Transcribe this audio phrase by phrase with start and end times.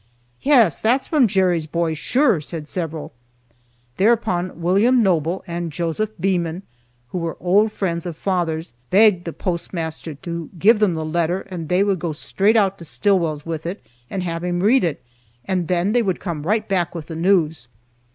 [0.41, 3.13] "Yes, that's from Jerry's boy, sure," said several.
[3.97, 6.63] Thereupon William Noble and Joseph Beeman,
[7.09, 11.69] who were old friends of father's, begged the postmaster to "give them the letter, and
[11.69, 13.79] they would go straight out to Stillwell's with it,
[14.09, 15.03] have him read it,
[15.45, 17.67] and then they would come right back with the news."